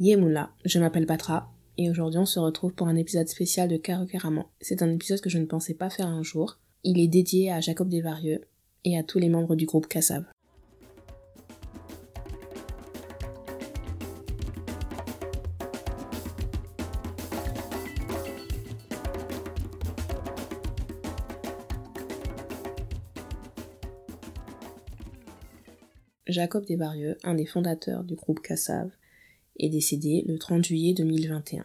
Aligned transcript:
Yemoula, 0.00 0.50
je 0.64 0.78
m'appelle 0.78 1.06
Patra, 1.06 1.52
et 1.76 1.90
aujourd'hui 1.90 2.20
on 2.20 2.24
se 2.24 2.38
retrouve 2.38 2.72
pour 2.72 2.86
un 2.86 2.94
épisode 2.94 3.26
spécial 3.26 3.68
de 3.68 3.76
Caro 3.76 4.06
C'est 4.60 4.80
un 4.80 4.92
épisode 4.92 5.20
que 5.20 5.28
je 5.28 5.38
ne 5.38 5.44
pensais 5.44 5.74
pas 5.74 5.90
faire 5.90 6.06
un 6.06 6.22
jour. 6.22 6.60
Il 6.84 7.00
est 7.00 7.08
dédié 7.08 7.50
à 7.50 7.60
Jacob 7.60 7.88
Desvarieux 7.88 8.42
et 8.84 8.96
à 8.96 9.02
tous 9.02 9.18
les 9.18 9.28
membres 9.28 9.56
du 9.56 9.66
groupe 9.66 9.88
Kassav. 9.88 10.24
Jacob 26.28 26.64
Desvarieux, 26.66 27.16
un 27.24 27.34
des 27.34 27.46
fondateurs 27.46 28.04
du 28.04 28.14
groupe 28.14 28.38
Cassav, 28.40 28.90
est 29.58 29.68
décédé 29.68 30.24
le 30.26 30.38
30 30.38 30.64
juillet 30.64 30.94
2021. 30.94 31.64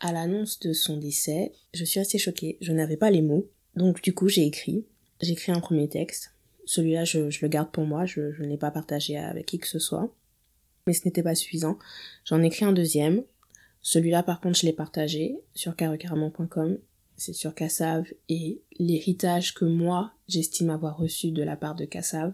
À 0.00 0.12
l'annonce 0.12 0.58
de 0.60 0.72
son 0.72 0.96
décès, 0.96 1.52
je 1.74 1.84
suis 1.84 2.00
assez 2.00 2.18
choquée, 2.18 2.58
je 2.60 2.72
n'avais 2.72 2.96
pas 2.96 3.10
les 3.10 3.22
mots, 3.22 3.48
donc 3.76 4.02
du 4.02 4.14
coup 4.14 4.28
j'ai 4.28 4.44
écrit. 4.46 4.84
J'ai 5.20 5.32
écrit 5.32 5.52
un 5.52 5.60
premier 5.60 5.88
texte. 5.88 6.34
Celui-là, 6.64 7.04
je, 7.04 7.18
le 7.18 7.48
garde 7.48 7.70
pour 7.70 7.84
moi, 7.84 8.06
je, 8.06 8.20
ne 8.20 8.48
l'ai 8.48 8.56
pas 8.56 8.70
partagé 8.70 9.16
avec 9.16 9.46
qui 9.46 9.58
que 9.58 9.68
ce 9.68 9.78
soit. 9.78 10.14
Mais 10.86 10.92
ce 10.92 11.04
n'était 11.04 11.22
pas 11.22 11.34
suffisant. 11.34 11.78
J'en 12.24 12.42
ai 12.42 12.46
écrit 12.46 12.64
un 12.64 12.72
deuxième. 12.72 13.22
Celui-là, 13.82 14.22
par 14.22 14.40
contre, 14.40 14.58
je 14.58 14.66
l'ai 14.66 14.72
partagé 14.72 15.36
sur 15.54 15.76
carrecarament.com. 15.76 16.78
C'est 17.16 17.32
sur 17.32 17.54
Cassav 17.54 18.06
et 18.28 18.62
l'héritage 18.78 19.54
que 19.54 19.64
moi, 19.64 20.12
j'estime 20.28 20.70
avoir 20.70 20.96
reçu 20.96 21.30
de 21.30 21.42
la 21.42 21.56
part 21.56 21.76
de 21.76 21.84
Cassav. 21.84 22.32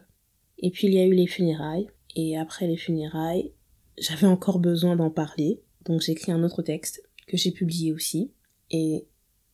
Et 0.58 0.70
puis 0.70 0.88
il 0.88 0.94
y 0.94 0.98
a 0.98 1.04
eu 1.04 1.14
les 1.14 1.26
funérailles. 1.26 1.88
Et 2.16 2.38
après 2.38 2.66
les 2.66 2.76
funérailles, 2.76 3.52
j'avais 4.00 4.26
encore 4.26 4.58
besoin 4.58 4.96
d'en 4.96 5.10
parler. 5.10 5.60
Donc 5.84 6.00
j'ai 6.00 6.12
écrit 6.12 6.32
un 6.32 6.42
autre 6.42 6.62
texte 6.62 7.02
que 7.26 7.36
j'ai 7.36 7.50
publié 7.50 7.92
aussi. 7.92 8.32
Et 8.70 9.06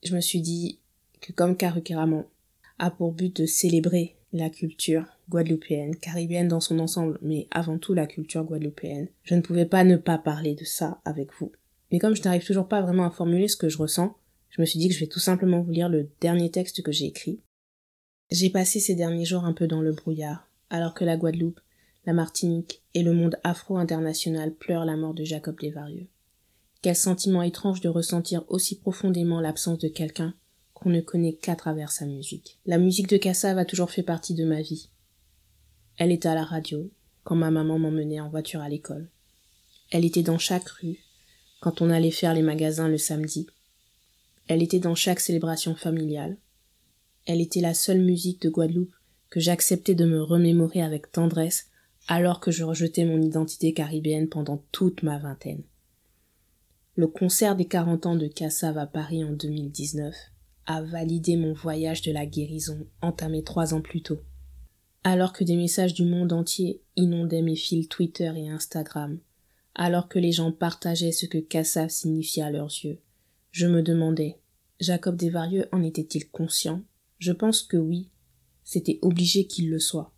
je 0.03 0.15
me 0.15 0.21
suis 0.21 0.41
dit 0.41 0.81
que 1.21 1.33
comme 1.33 1.57
Karukiraman 1.57 2.25
a 2.79 2.91
pour 2.91 3.13
but 3.13 3.41
de 3.41 3.47
célébrer 3.47 4.17
la 4.33 4.51
culture 4.51 5.07
guadeloupéenne, 5.31 5.97
caribéenne 5.97 6.49
dans 6.49 6.61
son 6.61 6.79
ensemble, 6.81 7.19
mais 7.23 7.47
avant 7.51 7.79
tout 7.79 7.95
la 7.95 8.07
culture 8.07 8.45
guadeloupéenne, 8.45 9.09
je 9.23 9.35
ne 9.35 9.41
pouvais 9.41 9.65
pas 9.65 9.85
ne 9.85 9.97
pas 9.97 10.19
parler 10.19 10.55
de 10.55 10.65
ça 10.65 11.01
avec 11.05 11.31
vous. 11.39 11.53
Mais 11.93 11.99
comme 11.99 12.17
je 12.17 12.23
n'arrive 12.23 12.45
toujours 12.45 12.69
pas 12.69 12.83
vraiment 12.83 13.05
à 13.05 13.11
formuler 13.11 13.49
ce 13.49 13.57
que 13.57 13.69
je 13.69 13.79
ressens, 13.79 14.17
je 14.51 14.61
me 14.61 14.67
suis 14.67 14.79
dit 14.79 14.89
que 14.89 14.95
je 14.95 15.01
vais 15.01 15.07
tout 15.07 15.21
simplement 15.21 15.61
vous 15.61 15.71
lire 15.71 15.89
le 15.89 16.11
dernier 16.21 16.51
texte 16.51 16.83
que 16.83 16.93
j'ai 16.93 17.07
écrit. 17.07 17.41
J'ai 18.31 18.51
passé 18.51 18.81
ces 18.81 18.95
derniers 18.95 19.25
jours 19.25 19.45
un 19.45 19.53
peu 19.53 19.67
dans 19.67 19.81
le 19.81 19.93
brouillard, 19.93 20.49
alors 20.71 20.95
que 20.95 21.05
la 21.05 21.17
Guadeloupe, 21.17 21.61
la 22.07 22.13
Martinique 22.13 22.83
et 22.95 23.03
le 23.03 23.13
monde 23.13 23.39
afro-international 23.45 24.55
pleurent 24.55 24.85
la 24.85 24.97
mort 24.97 25.15
de 25.15 25.25
Jacob 25.25 25.59
Desvarieux. 25.59 26.07
Quel 26.83 26.97
sentiment 26.97 27.43
étrange 27.43 27.81
de 27.81 27.89
ressentir 27.89 28.45
aussi 28.49 28.79
profondément 28.79 29.41
l'absence 29.41 29.79
de 29.79 29.89
quelqu'un 29.89 30.35
qu'on 30.75 30.91
ne 30.91 31.01
connaît 31.01 31.33
qu'à 31.33 31.57
travers 31.57 31.91
sa 31.91 32.05
musique. 32.05 32.59
La 32.67 32.79
musique 32.79 33.09
de 33.09 33.17
Kassav 33.17 33.57
a 33.57 33.65
toujours 33.65 33.91
fait 33.91 34.03
partie 34.03 34.35
de 34.35 34.45
ma 34.45 34.61
vie. 34.61 34.91
Elle 35.97 36.13
était 36.13 36.29
à 36.29 36.35
la 36.35 36.45
radio, 36.45 36.91
quand 37.23 37.37
ma 37.37 37.51
maman 37.51 37.79
m'emmenait 37.79 38.21
en 38.21 38.29
voiture 38.29 38.61
à 38.61 38.69
l'école. 38.69 39.09
Elle 39.91 40.05
était 40.05 40.23
dans 40.23 40.39
chaque 40.39 40.69
rue, 40.69 40.99
quand 41.61 41.81
on 41.81 41.89
allait 41.89 42.11
faire 42.11 42.35
les 42.35 42.43
magasins 42.43 42.89
le 42.89 42.99
samedi. 42.99 43.47
Elle 44.47 44.63
était 44.63 44.81
dans 44.81 44.95
chaque 44.95 45.21
célébration 45.21 45.75
familiale. 45.75 46.37
Elle 47.25 47.41
était 47.41 47.63
la 47.63 47.73
seule 47.73 48.01
musique 48.01 48.43
de 48.43 48.51
Guadeloupe 48.51 48.95
que 49.31 49.41
j'acceptais 49.41 49.95
de 49.95 50.05
me 50.05 50.23
remémorer 50.23 50.83
avec 50.83 51.11
tendresse 51.11 51.71
alors 52.09 52.41
que 52.41 52.51
je 52.51 52.65
rejetais 52.65 53.05
mon 53.05 53.21
identité 53.21 53.73
caribéenne 53.73 54.29
pendant 54.29 54.63
toute 54.73 55.03
ma 55.03 55.19
vingtaine. 55.19 55.63
Le 56.97 57.07
concert 57.07 57.57
des 57.57 57.65
40 57.65 58.07
ans 58.07 58.17
de 58.17 58.29
Cassav 58.29 58.79
à 58.79 58.87
Paris 58.87 59.25
en 59.25 59.33
2019 59.33 60.15
a 60.67 60.83
validé 60.83 61.37
mon 61.37 61.53
voyage 61.53 62.03
de 62.03 62.13
la 62.13 62.25
guérison 62.25 62.87
entamé 63.03 63.43
trois 63.43 63.75
ans 63.75 63.81
plus 63.81 64.03
tôt. 64.03 64.21
Alors 65.03 65.33
que 65.33 65.45
des 65.45 65.57
messages 65.57 65.93
du 65.93 66.05
monde 66.05 66.33
entier 66.33 66.81
inondaient 66.97 67.43
mes 67.43 67.57
fils 67.57 67.89
Twitter 67.89 68.33
et 68.37 68.49
Instagram, 68.49 69.19
alors 69.75 70.09
que 70.09 70.19
les 70.19 70.33
gens 70.33 70.53
partageaient 70.53 71.13
ce 71.13 71.27
que 71.27 71.39
Cassav 71.39 71.91
signifiait 71.91 72.45
à 72.45 72.51
leurs 72.51 72.71
yeux, 72.85 73.01
je 73.51 73.67
me 73.67 73.83
demandais, 73.83 74.39
Jacob 74.81 75.17
Desvarieux 75.17 75.67
en 75.73 75.83
était-il 75.83 76.29
conscient? 76.29 76.83
Je 77.19 77.33
pense 77.33 77.63
que 77.63 77.77
oui, 77.77 78.11
c'était 78.63 78.99
obligé 79.03 79.47
qu'il 79.47 79.71
le 79.71 79.79
soit. 79.79 80.14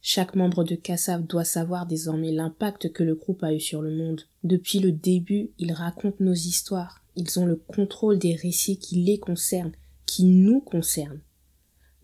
Chaque 0.00 0.36
membre 0.36 0.64
de 0.64 0.74
Kassav 0.74 1.26
doit 1.26 1.44
savoir 1.44 1.86
désormais 1.86 2.32
l'impact 2.32 2.92
que 2.92 3.02
le 3.02 3.14
groupe 3.14 3.42
a 3.42 3.52
eu 3.52 3.60
sur 3.60 3.82
le 3.82 3.90
monde. 3.90 4.22
Depuis 4.44 4.78
le 4.78 4.92
début, 4.92 5.50
ils 5.58 5.72
racontent 5.72 6.16
nos 6.20 6.34
histoires. 6.34 7.02
Ils 7.16 7.38
ont 7.38 7.46
le 7.46 7.56
contrôle 7.56 8.18
des 8.18 8.34
récits 8.34 8.78
qui 8.78 9.02
les 9.02 9.18
concernent, 9.18 9.74
qui 10.06 10.24
nous 10.24 10.60
concernent. 10.60 11.20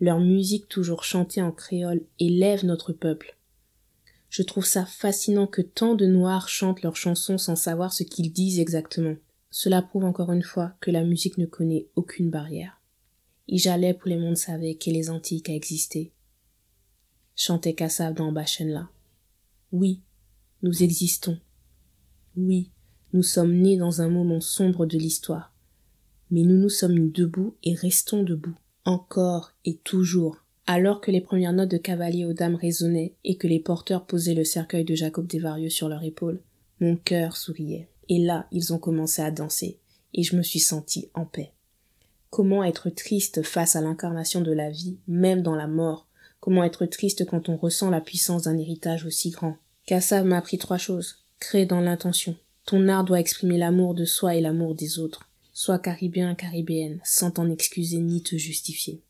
Leur 0.00 0.19
musique 0.19 0.69
toujours 0.69 1.05
chantée 1.05 1.41
en 1.41 1.53
créole 1.53 2.03
élève 2.19 2.65
notre 2.65 2.93
peuple. 2.93 3.37
Je 4.28 4.43
trouve 4.43 4.66
ça 4.66 4.84
fascinant 4.84 5.47
que 5.47 5.62
tant 5.62 5.94
de 5.94 6.06
Noirs 6.06 6.49
chantent 6.49 6.82
leurs 6.82 6.97
chansons 6.97 7.38
sans 7.38 7.55
savoir 7.55 7.93
ce 7.93 8.03
qu'ils 8.03 8.32
disent 8.32 8.59
exactement. 8.59 9.15
Cela 9.53 9.81
prouve 9.81 10.05
encore 10.05 10.32
une 10.32 10.43
fois 10.43 10.72
que 10.81 10.91
la 10.91 11.05
musique 11.05 11.38
ne 11.38 11.47
connaît 11.47 11.87
aucune 11.94 12.31
barrière. 12.31 12.81
Ijalais 13.47 13.94
pour 13.94 14.09
les 14.09 14.16
mondes 14.16 14.37
savaient 14.37 14.75
que 14.75 14.91
les 14.91 15.11
Antiques 15.11 15.49
a 15.49 15.55
existé. 15.55 16.11
Chantait 17.37 17.75
Kassav 17.75 18.15
dans 18.15 18.33
là. 18.33 18.89
Oui, 19.72 20.00
nous 20.62 20.84
existons. 20.84 21.37
Oui, 22.37 22.71
nous 23.12 23.25
sommes 23.25 23.55
nés 23.55 23.77
dans 23.77 24.00
un 24.00 24.09
moment 24.09 24.41
sombre 24.41 24.87
de 24.87 24.97
l'histoire. 24.97 25.53
Mais 26.31 26.43
nous 26.43 26.56
nous 26.56 26.69
sommes 26.69 26.94
mis 26.94 27.11
debout 27.11 27.56
et 27.65 27.75
restons 27.75 28.23
debout, 28.23 28.55
encore 28.84 29.53
et 29.65 29.77
toujours. 29.78 30.44
Alors 30.67 31.00
que 31.00 31.11
les 31.11 31.21
premières 31.21 31.53
notes 31.53 31.73
de 31.73 31.77
cavalier 31.77 32.25
aux 32.25 32.33
dames 32.33 32.55
résonnaient 32.55 33.15
et 33.25 33.37
que 33.37 33.49
les 33.49 33.61
porteurs 33.61 34.06
posaient 34.06 34.34
le 34.34 34.44
cercueil 34.44 34.84
de 34.84 34.94
Jacob 34.94 35.27
Desvarieux 35.27 35.71
sur 35.71 35.89
leur 35.89 36.05
épaule, 36.05 36.41
mon 36.81 36.97
cœur 36.97 37.37
souriait. 37.37 37.89
Et 38.09 38.19
là, 38.19 38.47
ils 38.53 38.73
ont 38.73 38.78
commencé 38.78 39.23
à 39.23 39.33
danser, 39.33 39.78
et 40.12 40.23
je 40.23 40.37
me 40.37 40.43
suis 40.43 40.61
senti 40.61 41.11
en 41.15 41.25
paix. 41.25 41.50
Comment 42.31 42.62
être 42.62 42.91
triste 42.91 43.43
face 43.43 43.75
à 43.75 43.81
l'incarnation 43.81 44.41
de 44.41 44.53
la 44.53 44.71
vie, 44.71 44.99
même 45.09 45.43
dans 45.43 45.56
la 45.56 45.67
mort 45.67 46.06
Comment 46.44 46.65
être 46.65 46.84
triste 46.84 47.25
quand 47.25 47.49
on 47.49 47.56
ressent 47.56 47.88
la 47.88 48.03
puissance 48.03 48.43
d'un 48.43 48.59
héritage 48.59 49.06
aussi 49.06 49.31
grand? 49.31 49.56
Kassav 49.87 50.27
m'a 50.27 50.37
appris 50.37 50.59
trois 50.59 50.77
choses. 50.77 51.25
Crée 51.41 51.65
dans 51.65 51.81
l'intention. 51.81 52.37
Ton 52.66 52.87
art 52.88 53.05
doit 53.05 53.19
exprimer 53.19 53.56
l'amour 53.56 53.94
de 53.94 54.05
soi 54.05 54.34
et 54.34 54.43
l'amour 54.43 54.75
des 54.75 54.99
autres. 54.99 55.27
Sois 55.55 55.78
caribéen, 55.78 56.34
caribéenne, 56.34 57.00
sans 57.03 57.31
t'en 57.31 57.50
excuser 57.50 57.97
ni 57.97 58.22
te 58.22 58.37
justifier. 58.37 59.00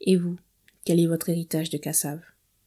Et 0.00 0.16
vous, 0.16 0.38
quel 0.86 0.98
est 0.98 1.06
votre 1.06 1.28
héritage 1.28 1.68
de 1.68 1.76
Kassav? 1.76 2.22